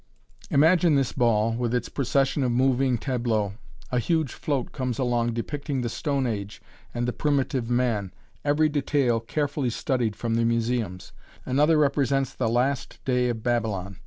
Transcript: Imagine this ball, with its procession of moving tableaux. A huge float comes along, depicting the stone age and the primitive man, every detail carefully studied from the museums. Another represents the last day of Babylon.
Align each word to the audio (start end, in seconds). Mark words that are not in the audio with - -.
Imagine 0.49 0.95
this 0.95 1.11
ball, 1.11 1.53
with 1.53 1.75
its 1.75 1.87
procession 1.87 2.41
of 2.43 2.51
moving 2.51 2.97
tableaux. 2.97 3.53
A 3.91 3.99
huge 3.99 4.33
float 4.33 4.71
comes 4.71 4.97
along, 4.97 5.35
depicting 5.35 5.81
the 5.81 5.89
stone 5.89 6.25
age 6.25 6.59
and 6.91 7.07
the 7.07 7.13
primitive 7.13 7.69
man, 7.69 8.11
every 8.43 8.67
detail 8.67 9.19
carefully 9.19 9.69
studied 9.69 10.15
from 10.15 10.33
the 10.33 10.43
museums. 10.43 11.11
Another 11.45 11.77
represents 11.77 12.33
the 12.33 12.49
last 12.49 12.97
day 13.05 13.29
of 13.29 13.43
Babylon. 13.43 13.97